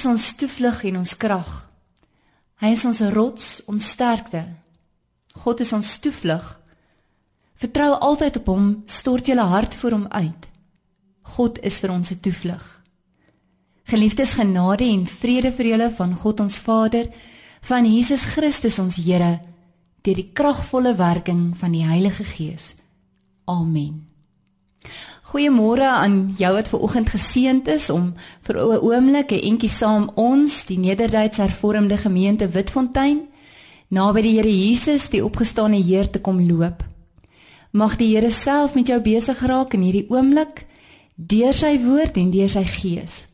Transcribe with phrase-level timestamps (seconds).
[0.00, 1.48] is ons toevlug en ons krag.
[2.60, 4.46] Hy is ons rots, ons sterkte.
[5.44, 6.46] God is ons toevlug.
[7.60, 10.48] Vertrou altyd op hom, stort jou hart voor hom uit.
[11.36, 12.64] God is vir ons 'n toevlug.
[13.84, 17.08] Geliefdes, genade en vrede vir julle van God ons Vader,
[17.60, 19.40] van Jesus Christus ons Here,
[20.02, 22.74] deur die kragvolle werking van die Heilige Gees.
[23.44, 24.09] Amen.
[25.30, 30.10] Goeiemôre aan jou wat ver oggend geseënd is om vir 'n oomblik 'n entjie saam
[30.14, 33.20] ons, die Nederduits Hervormde Gemeente Witfontein,
[33.88, 36.84] naby die Here Jesus, die opgestane Heer te kom loop.
[37.70, 40.66] Mag die Here self met jou besig raak in hierdie oomblik
[41.14, 43.26] deur sy woord en deur sy gees.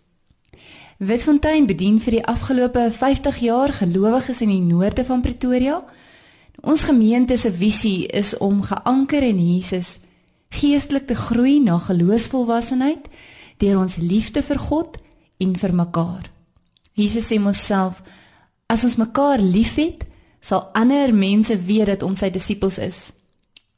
[0.99, 5.85] Witfontein bedien vir die afgelope 50 jaar gelowiges in die noorde van Pretoria.
[6.63, 9.99] Ons gemeente se visie is om geanker in Jesus
[10.51, 13.09] geestelik te groei na geloofsvolwassenheid
[13.59, 14.99] deur ons liefde vir God
[15.41, 16.31] en vir mekaar.
[16.97, 18.03] Jesus sê mos self
[18.67, 20.05] as ons mekaar liefhet,
[20.41, 22.99] sal ander mense weet dat ons sy disippels is.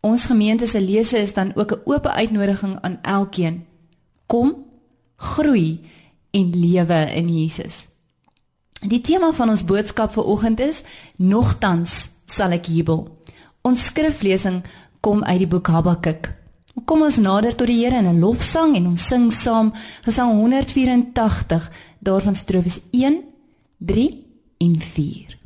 [0.05, 3.67] Ons gemeente se lese is dan ook 'n oop uitnodiging aan elkeen.
[4.27, 4.65] Kom,
[5.17, 5.81] groei
[6.31, 7.87] en lewe in Jesus.
[8.81, 10.83] Die tema van ons boodskap vir oggend is
[11.17, 13.09] nogtans sal ek jubel.
[13.63, 14.63] Ons skriflesing
[15.01, 16.38] kom uit die boek Habakuk.
[16.84, 21.71] Kom ons nader tot die Here in 'n lofsang en ons sing saam Gesang 184
[21.99, 23.22] daarvan strofes 1,
[23.78, 24.25] 3
[24.59, 25.38] en 4.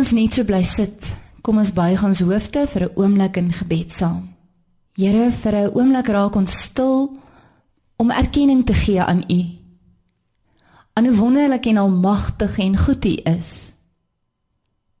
[0.00, 1.10] Ons net so bly sit,
[1.44, 4.32] kom ons buig ons hoofde vir 'n oomblik in gebed saam.
[4.96, 7.18] Here, vir 'n oomblik raak ons stil
[7.98, 9.42] om erkenning te gee aan U.
[10.94, 13.72] Aan hoe wonderlik en almagtig en goed U is.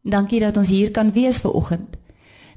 [0.02, 1.96] Dankie dat ons hier kan wees ver oggend.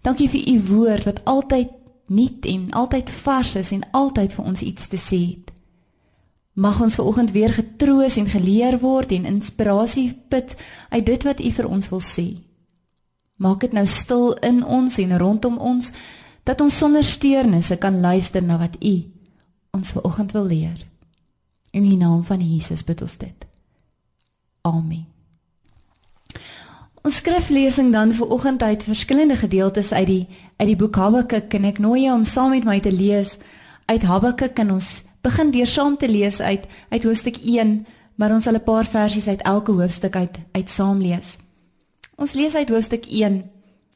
[0.02, 1.70] Dankie vir U woord wat altyd
[2.08, 5.53] nuut en altyd vars is en altyd vir ons iets te sê het.
[6.54, 10.56] Mag ons ver oggend weer getroos en geleer word en inspirasie put
[10.90, 12.28] uit dit wat U vir ons wil sê.
[13.42, 15.92] Maak dit nou stil in ons en rondom ons
[16.46, 18.96] dat ons sonder steurnisse kan luister na wat U
[19.74, 20.78] ons ver oggend wil leer.
[21.74, 23.48] In die naam van Jesus bid ons dit.
[24.62, 25.08] Amen.
[27.04, 31.66] Ons skriflesing dan vir oggend uit verskillende gedeeltes uit die uit die boek Habakuk en
[31.66, 33.40] ek nooi jou om saam met my te lees
[33.90, 37.86] uit Habakuk in ons begin deur saam te lees uit uit hoofstuk 1,
[38.16, 41.38] maar ons sal 'n paar versies uit elke hoofstuk uit uit saam lees.
[42.18, 43.44] Ons lees uit hoofstuk 1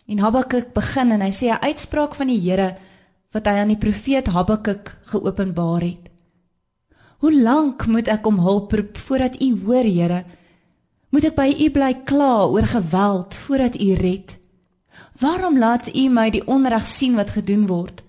[0.07, 2.77] en Habakuk begin en hy sê 'n uitspraak van die Here
[3.33, 6.09] wat hy aan die profeet Habakuk geopenbaar het.
[7.19, 10.23] Hoe lank moet ek om hulp roep voordat U hoor, Here?
[11.09, 14.37] Moet ek by U bly kla oor geweld voordat U red?
[15.19, 18.03] Waarom laat U my die onreg sien wat gedoen word?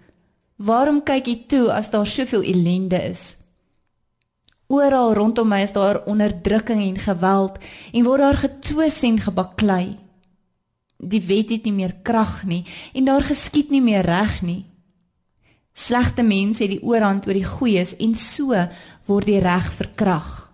[0.58, 3.36] Waarom kyk U toe as daar soveel ellende is?
[4.66, 7.60] Oral rondom my is daar onderdrukking en geweld
[7.92, 9.96] en word daar getwis en gebaklei.
[10.98, 14.64] Die wet het nie meer krag nie en daar geskied nie meer reg nie.
[15.72, 18.50] Slegte mense het die oorhand oor die goeies en so
[19.06, 20.48] word die reg verkrag.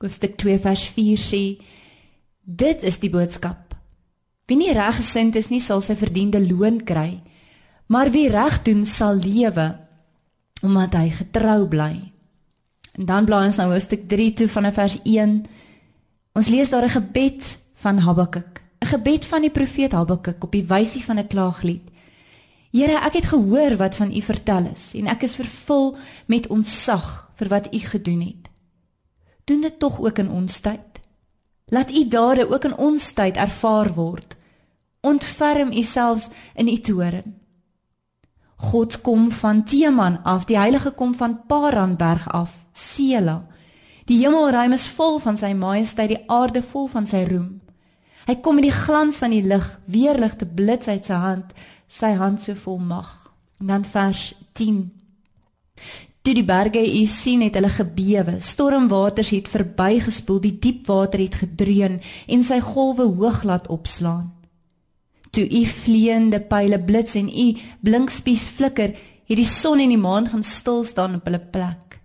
[0.00, 1.42] Hoofstuk 2 vers 4 sê:
[2.40, 3.76] Dit is die boodskap.
[4.48, 7.20] Wie nie reggesind is nie, sal sy verdiende loon kry,
[7.90, 9.74] maar wie reg doen sal lewe
[10.62, 11.94] omdat hy getrou bly.
[12.92, 15.32] En dan blaai ons nou hoofstuk 3 toe van vers 1.
[16.36, 20.66] Ons lees daar 'n gebed van Habakuk, 'n gebed van die profeet Habakuk op die
[20.66, 21.88] wysie van 'n klaaglied.
[22.70, 25.96] Here, ek het gehoor wat van U vertel is en ek is vervul
[26.26, 28.50] met ontzag vir wat U gedoen het.
[29.44, 31.00] Doen dit tog ook in ons tyd.
[31.66, 34.36] Laat U dade ook in ons tyd ervaar word.
[35.00, 37.39] Ontferm U selfs in U toorn.
[38.60, 42.52] God kom van Teeman af, die heilige kom van Paranberg af.
[42.72, 43.40] Sela.
[44.04, 47.60] Die hemelruim is vol van sy majesteit, die aarde vol van sy roem.
[48.26, 51.54] Hy kom met die glans van die lig, weerlig te blits uit sy hand,
[51.88, 53.08] sy hand so vol mag.
[53.60, 54.82] En dan vers 10.
[56.20, 61.40] Toe die berge u sien het hulle gebewe, stormwaters het verbygespoel, die diep water het
[61.40, 64.28] gedreun en sy golwe hoog laat opslaan.
[65.30, 67.46] Toe u vleiende pile blits en u
[67.80, 68.96] blinkspies flikker,
[69.30, 72.00] het die son en die maan gaan stil staan op hulle plek.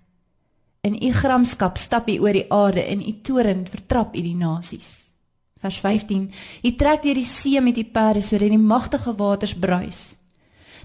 [0.86, 5.06] In u gramskap stap u oor die aarde en u toren vertrap u die nasies.
[5.58, 6.28] Vers 15.
[6.62, 10.04] U trek deur die see met u perde sodat die magtige waters bruis.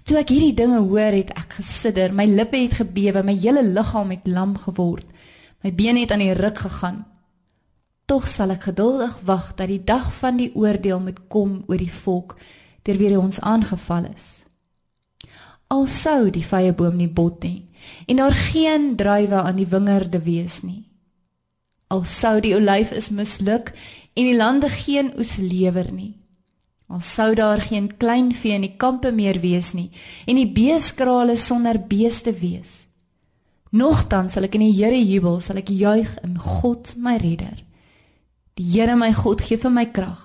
[0.08, 4.14] Toe ek hierdie dinge hoor, het ek gesidder, my lippe het gebewe, my hele liggaam
[4.14, 5.04] het lam geword.
[5.60, 7.02] My bene het aan die ruk gegaan.
[8.10, 11.92] Tog sal ek geduldig wag dat die dag van die oordeel moet kom oor die
[11.94, 12.32] volk
[12.82, 14.24] deur wie ons aangeval is.
[15.70, 17.68] Al sou die vrye boom nie bot nie
[18.10, 20.90] en daar geen druiwe aan die wingerde wees nie.
[21.86, 23.70] Al sou die olyf is misluk
[24.18, 26.16] en die lande geen oes lewer nie.
[26.90, 29.92] Al sou daar geen klein vee in die kampe meer wees nie
[30.26, 32.88] en die beeskrale sonder beeste wees.
[33.70, 37.69] Nogtans sal ek in die Here jubel, sal ek juig in God my redder.
[38.60, 40.20] Die Here my God gee vir my krag.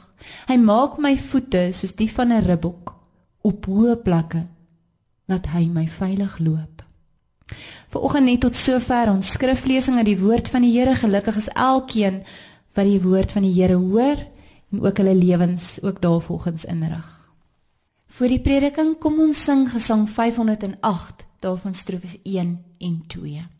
[0.49, 2.91] Hy maak my voete soos die van 'n ribbok
[3.47, 4.41] op hoë plekke
[5.29, 6.83] laat hy my veilig loop.
[7.87, 10.95] Vanoggend net tot sover ons skriflesing uit die woord van die Here.
[10.95, 12.23] Gelukkig is elkeen
[12.75, 14.19] wat die woord van die Here hoor
[14.71, 17.07] en ook hulle lewens ook daarvolgens inrig.
[18.07, 23.54] Vir die prediking kom ons sing Gesang 508 daarvan strofes 1 en 2.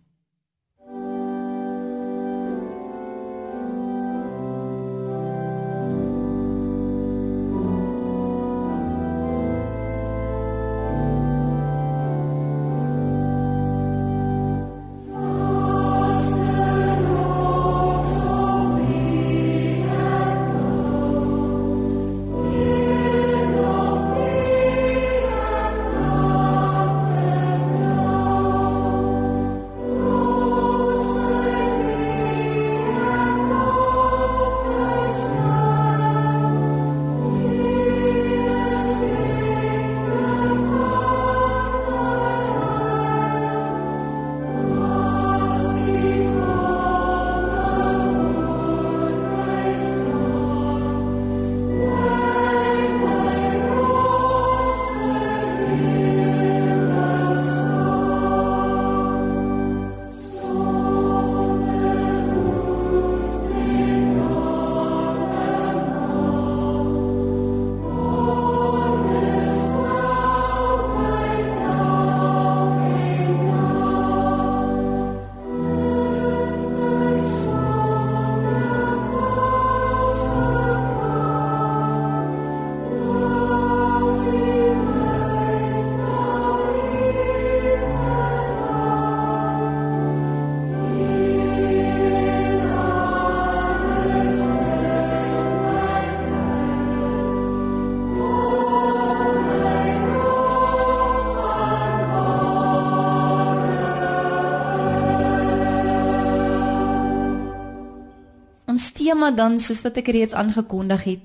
[108.92, 111.24] Tema dan soos wat ek reeds aangekondig het,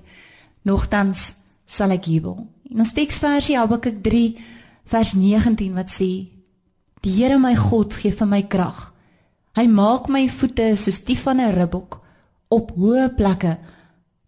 [0.63, 1.33] nogtans
[1.67, 2.47] sal ek jubel.
[2.71, 4.39] En ons teksversie Habakuk 3
[4.91, 6.11] vers 19 wat sê:
[7.03, 8.93] Die Here my God gee vir my krag.
[9.57, 12.01] Hy maak my voete soos die van 'n ribbok
[12.49, 13.59] op hoë plekke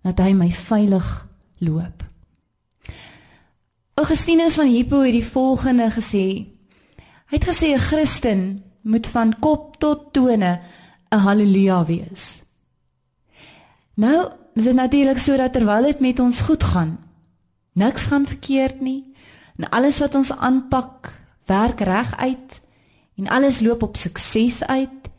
[0.03, 2.03] dat hy my veilig loop.
[3.95, 6.47] Augustinus van Hippo het die volgende gesê.
[7.31, 10.61] Hy het gesê 'n Christen moet van kop tot tone
[11.11, 12.42] 'n haleluja wees.
[13.95, 16.99] Nou, dis natuurlik so dat terwyl dit met ons goed gaan,
[17.73, 19.13] niks gaan verkeerd nie
[19.57, 21.13] en alles wat ons aanpak
[21.47, 22.61] werk reg uit
[23.21, 25.11] en alles loop op sukses uit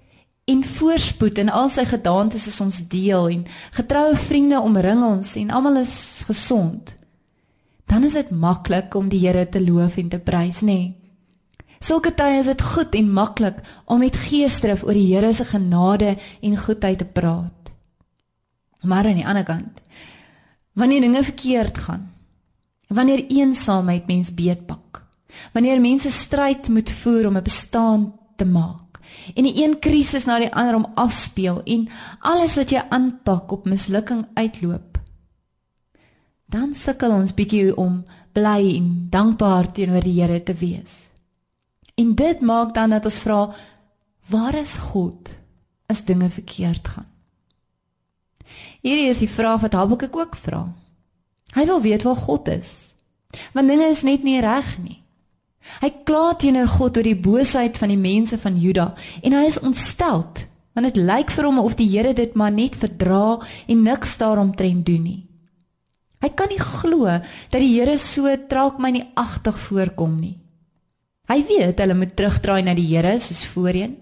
[0.46, 3.46] en voorspoed en al sy gedaantes is ons deel en
[3.78, 5.96] getroue vriende omring ons en almal is
[6.28, 6.96] gesond
[7.88, 10.94] dan is dit maklik om die Here te loof en te prys nê
[11.80, 16.18] sulke tye is dit goed en maklik om met geesdrif oor die Here se genade
[16.42, 17.63] en goedheid te praat
[18.84, 19.82] maar aan die ander kant
[20.74, 22.12] wanneer dinge verkeerd gaan
[22.88, 25.04] wanneer eensaamheid mens beetpak
[25.54, 29.00] wanneer mense stryd moet voer om 'n bestaan te maak
[29.36, 31.88] en die een krisis na die ander om afspeel en
[32.20, 34.94] alles wat jy aanpak op mislukking uitloop
[36.46, 41.06] dan sukkel ons bietjie om bly en dankbaar teenoor die Here te wees.
[41.96, 43.42] En dit maak dan dat ons vra
[44.30, 45.30] waar is God
[45.92, 47.10] as dinge verkeerd gaan
[48.82, 50.66] hierdie is die vraag wat Habakuk ook vra
[51.56, 52.74] hy wil weet waar God is
[53.54, 55.00] want dinge is net nie reg nie
[55.80, 58.90] Hy kla teenoor God oor die boosheid van die mense van Juda
[59.24, 62.76] en hy is ontsteld want dit lyk vir hom of die Here dit maar net
[62.82, 63.38] verdra
[63.70, 65.20] en niks daaromtrent doen nie.
[66.24, 70.38] Hy kan nie glo dat die Here so traag my nie agtig voorkom nie.
[71.30, 74.00] Hy weet hulle moet terugdraai na die Here soos voorheen.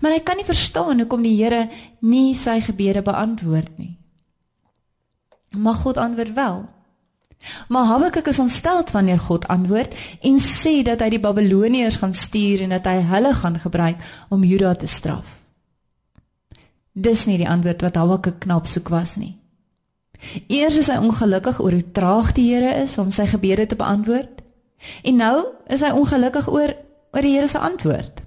[0.00, 1.68] Maar hy kan nie verstaan hoekom die Here
[2.00, 3.94] nie sy gebede beantwoord nie.
[5.56, 6.64] Maar God antwoord wel.
[7.68, 12.66] Maar Habakuk is ontsteld wanneer God antwoord en sê dat hy die Babiloniërs gaan stuur
[12.66, 15.38] en dat hy hulle gaan gebruik om Juda te straf.
[16.92, 19.36] Dis nie die antwoord wat Habakuk knap soek was nie.
[20.48, 24.42] Eers is hy ongelukkig oor hoe traag die Here is om sy gebede te beantwoord.
[25.04, 25.36] En nou
[25.72, 26.74] is hy ongelukkig oor
[27.12, 28.25] oor die Here se antwoord.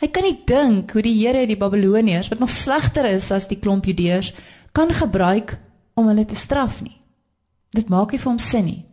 [0.00, 3.58] Hy kan nie dink hoe die Here die Babiloniërs wat nog slegter is as die
[3.60, 4.32] klomp Judeërs
[4.72, 5.58] kan gebruik
[5.94, 6.96] om hulle te straf nie.
[7.76, 8.84] Dit maak nie vir hom sin nie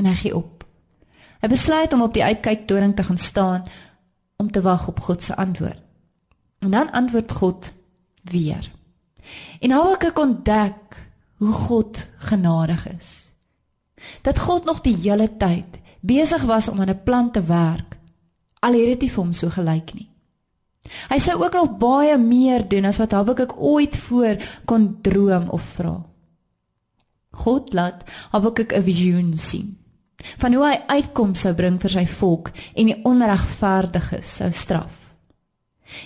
[0.00, 0.64] en hy gee op.
[1.40, 3.68] Hy besluit om op die uitkyktoring te gaan staan
[4.40, 5.80] om te wag op God se antwoord.
[6.64, 7.72] En dan antwoord God
[8.24, 8.72] weer.
[9.60, 10.96] En Habakuk ontdek
[11.36, 13.30] hoe God genadig is.
[14.22, 17.96] Dat God nog die hele tyd besig was om aan 'n plan te werk.
[18.60, 20.08] Al het dit nie vir hom so gelyk nie.
[21.10, 25.62] Hy sou ook nog baie meer doen as wat Habakuk ooit voor kon droom of
[25.78, 25.96] vra.
[27.30, 29.76] God laat Habakuk 'n visioen sien
[30.40, 34.94] van hoe hy uitkoms sou bring vir sy volk en die onregverdiges sou straf.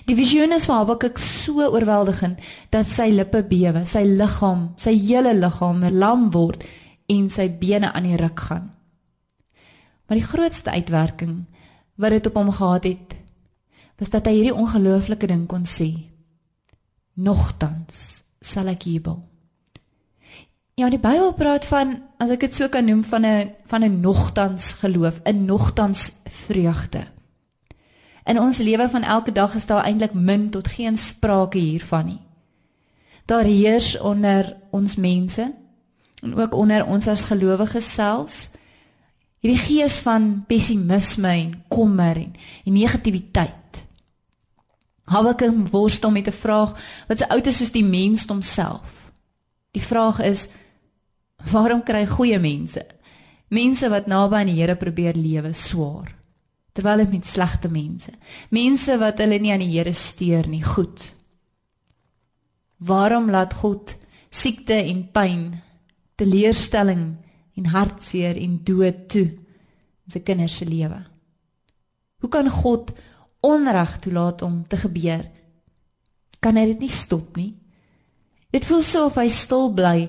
[0.06, 2.40] Die visioen is vir Habakuk so oorweldigend
[2.74, 6.66] dat sy lippe bewe, sy liggaam, sy hele liggaam lam word
[7.08, 8.70] en sy bene aan die ruk gaan.
[10.06, 11.46] Maar die grootste uitwerking
[12.00, 13.16] wat dit op hom gehad het,
[14.00, 15.92] was dat hy hierdie ongelooflike ding kon sê:
[17.20, 19.20] Nogtans sal ek jubel.
[20.80, 24.00] Ja, die Bybel praat van as ek dit so kan noem van 'n van 'n
[24.00, 27.04] nogtans geloof, 'n nogtans vreugde.
[28.24, 32.20] In ons lewe van elke dag is daar eintlik min tot geen sprake hiervan nie.
[33.26, 35.52] Daar heers onder ons mense
[36.22, 38.50] en ook onder ons as gelowiges selfs
[39.40, 43.84] hierdie gees van pessimisme en kommer en, en negativiteit.
[45.10, 46.76] Habakuk worstel met 'n vraag
[47.08, 49.12] wat so oud is soos die mensdom self.
[49.72, 50.48] Die vraag is
[51.48, 52.82] Waarom kry goeie mense,
[53.48, 56.12] mense wat naby aan die Here probeer lewe, swaar?
[56.76, 58.12] Terwyl dit met slegte mense,
[58.50, 61.00] mense wat hulle nie aan die Here steur nie, goed.
[62.78, 63.96] Waarom laat God
[64.30, 65.62] siekte en pyn,
[66.20, 67.04] teleurstelling
[67.56, 71.00] en hartseer en dood toe in sy kinders se lewe?
[72.20, 72.92] Hoe kan God
[73.40, 75.24] onreg toelaat om te gebeur?
[76.40, 77.54] Kan hy dit nie stop nie?
[78.50, 80.08] Dit voel so of hy stil bly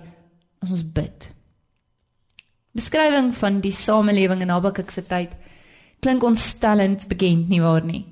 [0.62, 1.28] as ons bid.
[2.78, 5.34] Beskrywing van die samelewing in Habakuk se tyd
[6.02, 8.06] klink ontstellend bekend nie waar nie.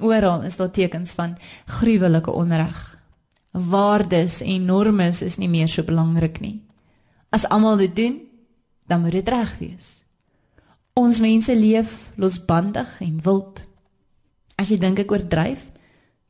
[0.00, 2.78] Oral is daar tekens van gruwelike onreg.
[3.52, 6.62] Waardes en normes is nie meer so belangrik nie.
[7.30, 8.20] As almal dit doen,
[8.88, 9.98] dan moet dit reg wees.
[10.96, 13.62] Ons mense leef losbandig en wild.
[14.62, 15.62] As jy dink ek oordryf,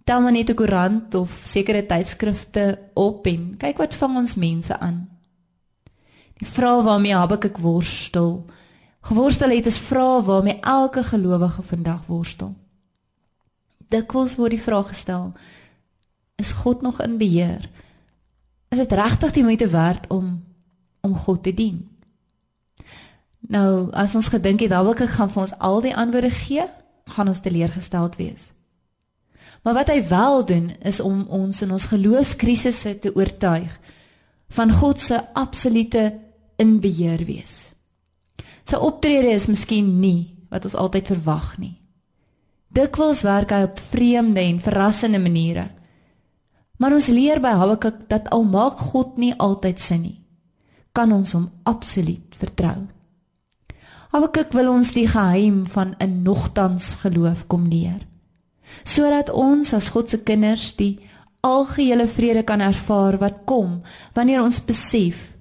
[0.09, 4.79] tel maar net 'n koerant of sekere tydskrifte op en kyk wat vang ons mense
[4.79, 5.09] aan.
[6.41, 8.45] Die vrae waarmee Habakuk worstel,
[9.01, 12.55] geworstel het is vrae waarmee elke gelowige vandag worstel.
[13.89, 15.33] Dikwels word die vraag gestel:
[16.37, 17.71] Is God nog in beheer?
[18.71, 20.45] Is dit regtig die moeite werd om
[21.01, 21.89] om God te dien?
[23.41, 26.65] Nou, as ons gedink het Habakuk gaan vir ons al die antwoorde gee,
[27.07, 28.51] gaan ons teleurgesteld wees.
[29.63, 33.79] Maar wat hy wel doen is om ons in ons geloofskrisisse te oortuig
[34.53, 36.21] van God se absolute
[36.57, 37.71] inbeheer wees.
[38.69, 41.77] Sy optrede is miskien nie wat ons altyd verwag nie.
[42.73, 45.69] Dikwels werk hy op vreemde en verrassende maniere.
[46.81, 50.19] Maar ons leer by Habakuk dat al maak God nie altyd sin nie,
[50.93, 52.89] kan ons hom absoluut vertrou.
[54.13, 58.07] Habakuk wil ons die geheim van 'n nogtans geloof kom leer.
[58.85, 61.01] Sodat ons as God se kinders die
[61.41, 63.81] algehele vrede kan ervaar wat kom
[64.13, 65.37] wanneer ons besef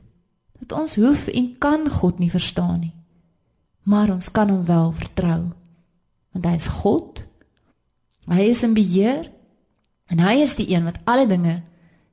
[0.60, 2.96] dat ons hoef en kan God nie verstaan nie.
[3.84, 5.52] Maar ons kan hom wel vertrou.
[6.32, 7.24] Want hy is God.
[8.28, 9.32] Hy is in beheer
[10.08, 11.62] en hy is die een wat alle dinge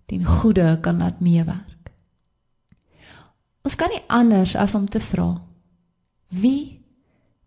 [0.07, 1.93] ten goeie kan laat meewerk.
[3.63, 5.48] Ons kan nie anders as om te vra
[6.29, 6.85] Wie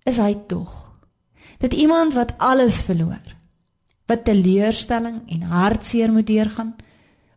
[0.03, 0.71] is hy tog?
[1.61, 3.21] Dit iemand wat alles verloor,
[4.09, 6.75] wat teleurstelling en hartseer moet deurgaan,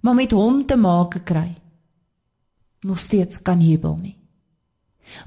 [0.01, 1.55] maar met hom te maak kry.
[2.81, 4.17] Nog steeds kan jubel nie.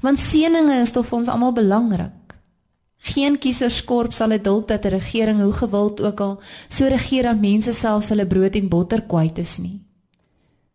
[0.02, 2.34] Want seëninge is tog vir ons almal belangrik.
[3.14, 7.40] Geen kieserskorp sal dit dalk dat 'n regering hoe gewild ook al so regeer dat
[7.40, 9.80] mense selfs hulle brood en botter kwyt is nie.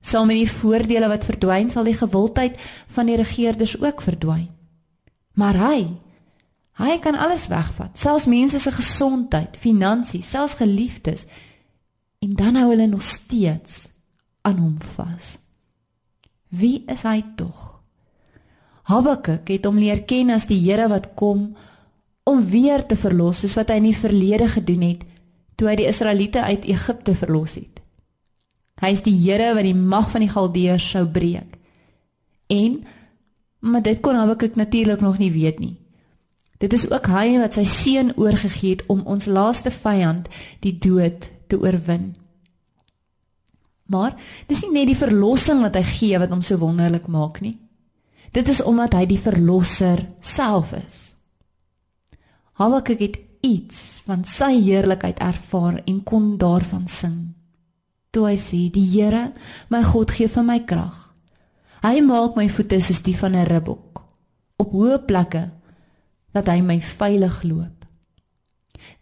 [0.01, 4.52] Saam met die voordele wat verdwyn, sal die gewildheid van die regerders ook verdwyn.
[5.33, 5.77] Maar hy
[6.73, 11.27] hy kan alles wegvat, selfs mense se gesondheid, finansies, selfs geliefdes.
[12.19, 13.91] En dan hou hulle nog steeds
[14.41, 15.37] aan hom vas.
[16.49, 17.73] Wie is hy tog?
[18.89, 21.53] Habakuk het hom leer ken as die Here wat kom
[22.27, 25.05] om weer te verlos soos wat hy in die verlede gedoen het
[25.59, 27.79] toe hy die Israeliete uit Egipte verlos het.
[28.81, 31.59] Hy is die Here wat die mag van die Galdeërs sou breek.
[32.51, 32.81] En
[33.63, 35.77] Maar dit kon Habakuk natuurlik nog nie weet nie.
[36.59, 40.27] Dit is ook hy wat sy seun oorgegee het om ons laaste vyand,
[40.59, 42.13] die dood, te oorwin.
[43.87, 47.55] Maar dis nie net die verlossing wat hy gee wat hom so wonderlik maak nie.
[48.35, 50.99] Dit is omdat hy die verlosser self is.
[52.59, 57.31] Habakuk het iets van sy heerlikheid ervaar en kon daarvan sing.
[58.11, 59.31] Toe hy sê: "Die Here,
[59.69, 61.12] my God, gee vir my krag
[61.83, 64.03] Hy maak my voete soos die van 'n ribbok
[64.57, 65.51] op hoë plekke
[66.31, 67.83] dat hy my veilig loop.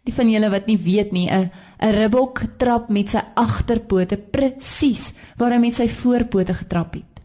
[0.02, 5.12] Die van julle wat nie weet nie, 'n 'n ribbok trap met sy agterpote presies
[5.38, 7.20] waar hy met sy voorpote getrap het.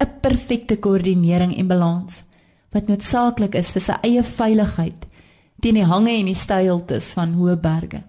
[0.00, 2.24] 'n Perfekte koördinering en balans
[2.70, 5.06] wat noodsaaklik is vir sy eie veiligheid
[5.60, 8.02] teen die hange en die steiltes van hoë berge.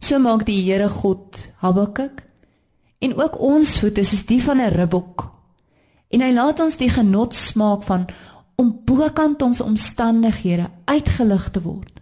[0.00, 2.22] So maak die Here God Habakuk
[3.00, 5.31] en ook ons voete soos die van 'n ribbok
[6.12, 8.06] En hy laat ons die genot smaak van
[8.60, 12.00] om bokant ons omstandighede uitgelig te word.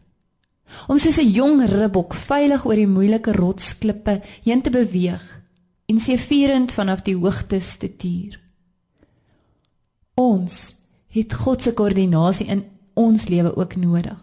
[0.89, 5.41] Om soos 'n jong ribbok veilig oor die moeilike rotsklippe heen te beweeg
[5.87, 8.41] en seëvierend vanaf die hoogtes te tuur.
[10.15, 10.77] Ons
[11.09, 14.19] het God se koördinasie in ons lewe ook nodig.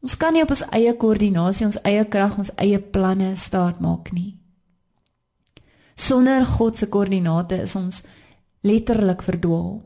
[0.00, 4.12] Ons kan nie op ons eie koördinasie, ons eie krag, ons eie planne staat maak
[4.12, 4.38] nie.
[5.94, 8.02] Sonder God se koördinate is ons
[8.60, 9.80] letterlik verdwaal.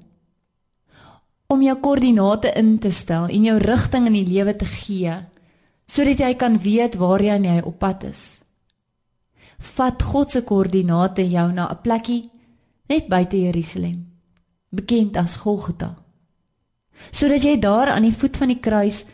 [1.46, 5.14] Om jou koördinate in te stel en jou rigting in die lewe te gee
[5.87, 8.22] sodat jy kan weet waar jy aan jy op pad is.
[9.76, 12.30] Vat God se koördinate jou na 'n plekkie
[12.88, 14.06] net buite Jerusalem,
[14.70, 15.94] bekend as Golgotha.
[17.10, 19.04] Sodat jy daar aan die voet van die kruis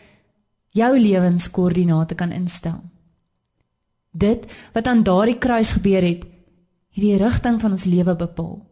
[0.71, 2.81] jou lewenskoördinate kan instel.
[4.11, 6.23] Dit wat aan daardie kruis gebeur het,
[6.91, 8.70] het die rigting van ons lewe bepaal.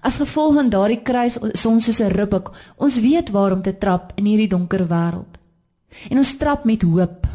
[0.00, 2.52] As gevolg van daardie kruis is ons soos 'n ribbok.
[2.76, 5.38] Ons weet waar om te trap in hierdie donker wêreld.
[6.10, 7.26] En ons trap met hoop.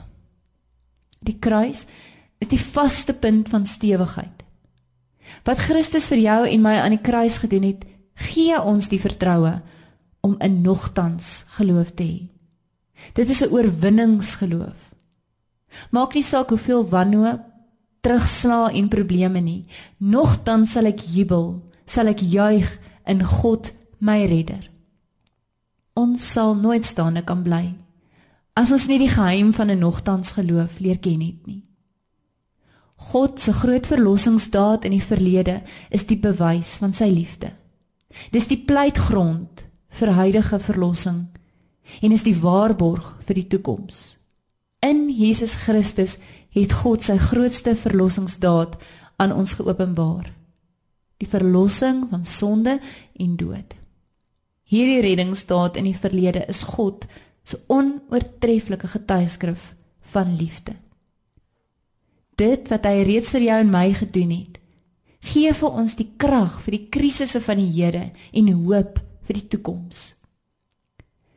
[1.19, 1.85] Die kruis
[2.37, 4.43] is die vaste punt van stewigheid.
[5.43, 7.85] Wat Christus vir jou en my aan die kruis gedoen het,
[8.15, 9.61] gee ons die vertroue
[10.21, 12.29] om in nogtans geloof te hê.
[13.13, 14.91] Dit is 'n oorwinningsgeloof.
[15.91, 17.41] Maak nie saak hoeveel wanhoop,
[18.01, 19.65] terugslag en probleme nie,
[19.97, 22.67] nogtans sal ek jubel sal ek juig
[23.11, 24.63] in God my redder.
[25.99, 27.65] Ons sal nooit staande kan bly
[28.61, 31.63] as ons nie die geheim van 'n nogtans geloof leer ken het nie.
[32.95, 37.51] God se groot verlossingsdaad in die verlede is die bewys van sy liefde.
[38.31, 41.27] Dis die pleitgrond vir huidige verlossing
[42.01, 44.17] en is die waarborg vir die toekoms.
[44.79, 46.17] In Jesus Christus
[46.49, 48.77] het God sy grootste verlossingsdaad
[49.17, 50.33] aan ons geopenbaar
[51.21, 52.79] die verlossing van sonde
[53.19, 53.75] en dood.
[54.71, 57.05] Hierdie reddingsdaad in die verlede is God
[57.43, 59.73] se onoortreffelike getuieskrif
[60.13, 60.77] van liefde.
[62.39, 64.57] Dit wat hy reeds vir jou en my gedoen het,
[65.21, 69.47] gee vir ons die krag vir die krisisse van die hede en hoop vir die
[69.53, 70.13] toekoms.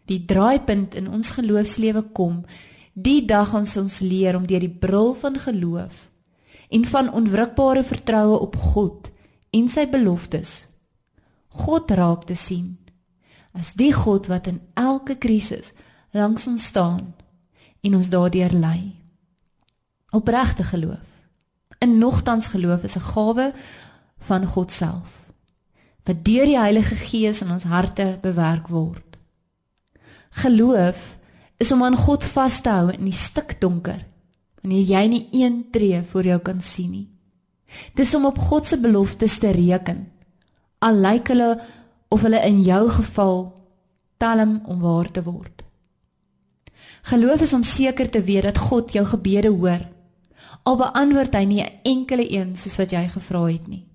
[0.09, 2.43] Die draaipunt in ons geloofslewe kom
[2.95, 6.07] die dag ons ons leer om deur die bril van geloof
[6.71, 9.11] en van onwrikbare vertroue op God
[9.55, 10.65] en sy beloftes
[11.55, 12.75] God raak te sien
[13.55, 15.71] as die God wat in elke krisis
[16.15, 17.13] langs ons staan
[17.85, 18.95] en ons daardeur lei.
[20.15, 21.05] Opregte geloof.
[21.79, 23.53] In nogtans geloof is 'n gawe
[24.19, 25.21] van God self
[26.05, 29.17] wat deur die Heilige Gees in ons harte bewerk word.
[30.31, 31.19] Geloof
[31.57, 34.05] is om aan God vas te hou in die stikdonker
[34.61, 37.14] wanneer jy nie een tree voor jou kan sien nie.
[37.95, 40.07] Dis om op God se beloftes te reken.
[40.79, 41.61] Al lyk hulle
[42.09, 43.41] of hulle in jou geval
[44.17, 45.65] talm om waar te word.
[47.03, 49.83] Geloof is om seker te weet dat God jou gebede hoor.
[50.65, 53.87] Al beantwoord hy nie 'n enkele een soos wat jy gevra het nie.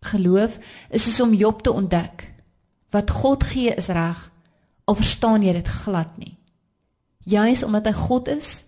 [0.00, 0.58] Geloof
[0.90, 2.32] is soos om Job te ontdek.
[2.90, 4.30] Wat God gee is reg.
[4.84, 6.36] Al verstaan jy dit glad nie.
[7.24, 8.64] Juis omdat hy God is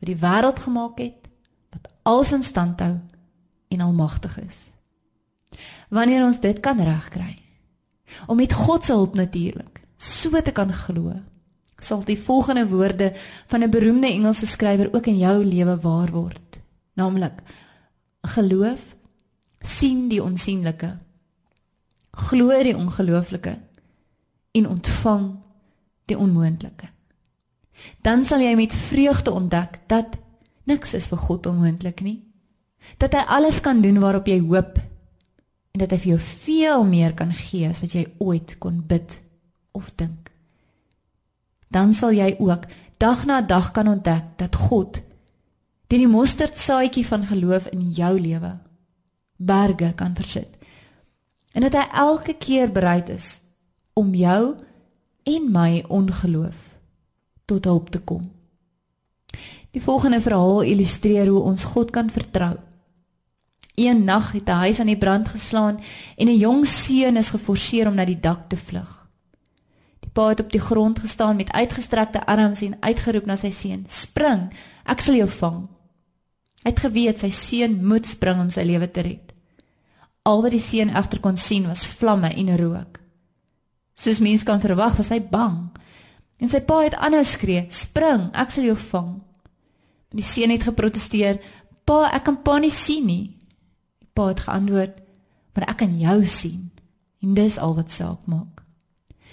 [0.00, 1.28] wat die wêreld gemaak het,
[1.70, 2.96] wat alles in stand hou
[3.70, 4.70] en almagtig is.
[5.90, 7.38] Wanneer ons dit kan regkry,
[8.26, 11.14] om met God se hulp natuurlik so te kan glo,
[11.80, 13.12] sal die volgende woorde
[13.46, 16.60] van 'n beroemde Engelse skrywer ook in jou lewe waar word.
[16.94, 17.42] Naamlik:
[18.22, 18.96] Geloof
[19.60, 20.98] sien die onsigbare.
[22.10, 23.58] Glo die ongelooflike
[24.52, 25.36] en ontvang
[26.04, 26.88] die onmoontlike.
[28.02, 30.18] Dan sal jy met vreugde ontdek dat
[30.64, 32.29] niks is vir God onmoontlik nie.
[32.98, 34.78] Dat hy alles kan doen waarop jy hoop
[35.70, 39.20] en dat hy vir jou veel meer kan gee as wat jy ooit kon bid
[39.72, 40.30] of dink
[41.70, 42.66] dan sal jy ook
[42.98, 44.98] dag na dag kan ontdek dat God
[45.90, 48.52] deur die mosterdsaadjie van geloof in jou lewe
[49.40, 50.50] berge kan versit.
[51.52, 53.40] En dat hy elke keer bereid is
[53.98, 54.54] om jou
[55.26, 56.58] en my ongeloof
[57.50, 58.28] tot hulp te kom.
[59.74, 62.58] Die volgende verhaal illustreer hoe ons God kan vertrou.
[63.74, 65.80] Een nag het 'n huis aan die brand geslaan
[66.16, 69.08] en 'n jong seun is geforseer om na die dak te vlug.
[70.00, 73.84] Die pa het op die grond gestaan met uitgestrekte arms en uitgeroep na sy seun:
[73.88, 74.52] "Spring,
[74.84, 75.68] ek sal jou vang."
[76.62, 79.32] Hy het geweet sy seun moet spring om sy lewe te red.
[80.22, 83.00] Al wat die seun agter kon sien was vlamme en rook.
[83.94, 85.70] Soos mens kan verwag, was hy bang.
[86.40, 89.22] En sy pa het aanhou skree: "Spring, ek sal jou vang."
[90.10, 91.40] Maar die seun het geprotesteer:
[91.84, 93.39] "Pa, ek kan pa nie sien nie."
[94.12, 94.98] Pa het geantwoord:
[95.54, 96.70] "Maar ek kan jou sien."
[97.20, 98.62] En dis al wat saak maak.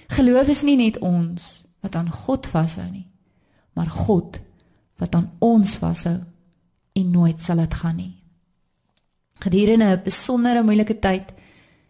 [0.07, 3.07] Geloof is nie net ons wat aan God vashou nie,
[3.73, 4.39] maar God
[4.97, 6.17] wat aan ons vashou
[6.93, 8.15] en nooit sal dit gaan nie.
[9.39, 11.33] Gedurende 'n besondere moeilike tyd,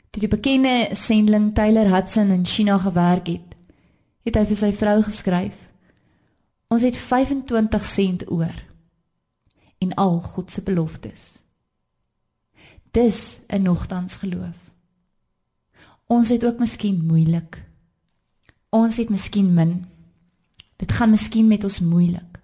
[0.10, 3.56] toe die bekende sending Taylor Hudson in China gewerk het,
[4.24, 5.70] het hy vir sy vrou geskryf:
[6.68, 8.64] "Ons het 25 sent oor
[9.78, 11.37] en al God se beloftes."
[12.98, 14.58] Dis 'n nogtans geloof.
[16.08, 17.68] Ons het ook miskien moeilik
[18.70, 19.86] Ons het miskien min.
[20.76, 22.40] Dit gaan miskien met ons moeilik.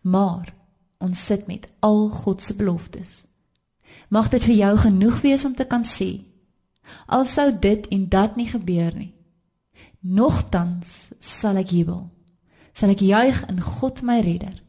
[0.00, 0.54] Maar
[0.98, 3.24] ons sit met al God se beloftes.
[4.08, 6.24] Mag dit vir jou genoeg wees om te kan sê
[7.06, 9.14] al sou dit en dat nie gebeur nie.
[10.00, 12.08] Nogtans sal ek jubel.
[12.72, 14.62] Sal ek juig in God my redder.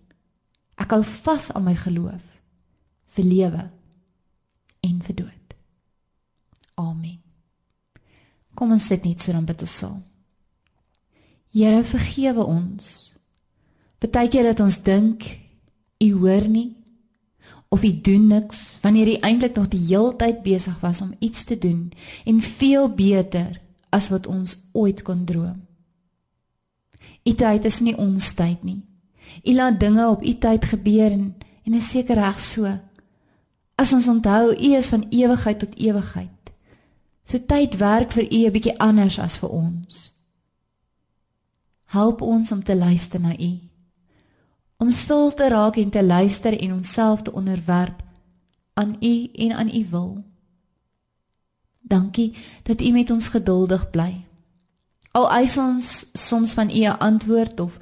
[0.75, 2.23] Ek hou vas aan my geloof
[3.15, 3.69] vir lewe
[4.85, 5.55] en vir dood.
[6.79, 7.19] Amen.
[8.55, 10.01] Kom ons sit net so dan bid ons saam.
[11.55, 13.09] Here vergewe ons.
[13.99, 15.25] Partykeer dat ons dink
[15.99, 16.75] u hoor nie
[17.69, 21.57] of u doen niks wanneer u eintlik nog die heeltyd besig was om iets te
[21.57, 21.91] doen
[22.25, 25.65] en veel beter as wat ons ooit kon droom.
[27.25, 28.81] U tyd is nie ons tyd nie.
[29.43, 31.35] U laat dinge op u tyd gebeur en
[31.69, 32.65] en is seker reg so.
[33.79, 36.53] As ons onthou u is van ewigheid tot ewigheid.
[37.23, 40.19] So tyd werk vir u 'n bietjie anders as vir ons.
[41.89, 43.59] Help ons om te luister na U.
[44.77, 48.03] Om stil te raak en te luister en onsself te onderwerp
[48.73, 50.23] aan U en aan U wil.
[51.81, 54.25] Dankie dat U met ons geduldig bly.
[55.11, 57.77] Al eis ons soms van U 'n antwoord of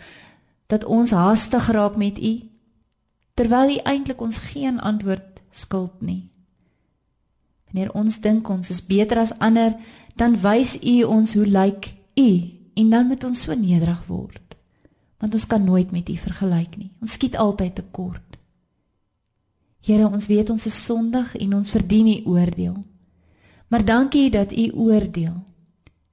[0.67, 2.49] dat ons haastig raak met U
[3.33, 6.29] terwyl U eintlik ons geen antwoord skuld nie.
[7.67, 9.75] Wanneer ons dink ons is beter as ander,
[10.15, 12.29] dan wys U ons hoe lyk U
[12.77, 14.55] en dan moet ons so nederig word.
[15.17, 16.91] Want ons kan nooit met U vergelyk nie.
[17.01, 18.37] Ons skiet altyd tekort.
[19.81, 22.77] Here, ons weet ons is sondig en ons verdien U oordeel.
[23.67, 25.43] Maar dankie dat U oordeel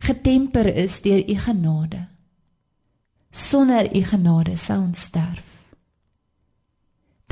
[0.04, 2.08] getemper is deur U genade.
[3.30, 5.53] Sonder U genade sou ons sterf.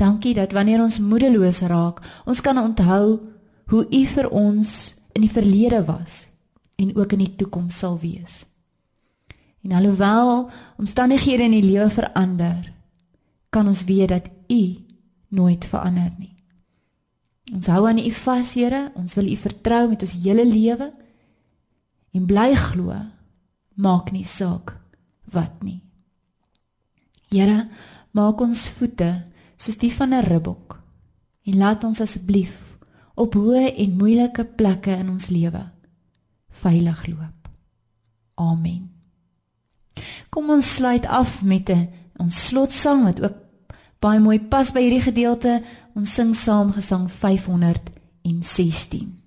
[0.03, 3.21] Dankie dat wanneer ons moedeloos raak, ons kan onthou
[3.71, 4.71] hoe U vir ons
[5.15, 6.25] in die verlede was
[6.75, 8.43] en ook in die toekoms sal wees.
[9.63, 10.49] En alhoewel
[10.81, 12.73] omstandighede in die lewe verander,
[13.49, 14.63] kan ons weet dat U
[15.31, 16.33] nooit verander nie.
[17.53, 18.89] Ons hou aan U vas, Here.
[18.99, 20.91] Ons wil U vertrou met ons hele lewe
[22.13, 22.97] en bly glo.
[23.79, 24.75] Maak nie saak
[25.31, 25.79] wat nie.
[27.31, 27.69] Here,
[28.11, 29.13] maak ons voete
[29.57, 30.81] soos die van 'n ribbok
[31.45, 32.77] en laat ons asseblief
[33.15, 35.71] op hoë en moeilike plekke in ons lewe
[36.63, 37.49] veilig loop.
[38.35, 38.91] Amen.
[40.29, 43.35] Kom ons sluit af met 'n ons slotsang wat ook
[43.99, 45.63] baie mooi pas by hierdie gedeelte.
[45.95, 49.22] Ons sing saam gesang 516.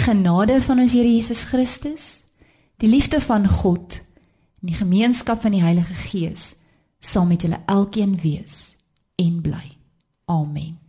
[0.00, 2.04] Die genade van ons Here Jesus Christus,
[2.80, 3.98] die liefde van God
[4.62, 6.54] en die gemeenskap van die Heilige Gees
[7.04, 8.78] sal met julle elkeen wees
[9.20, 9.76] en bly.
[10.24, 10.79] Amen.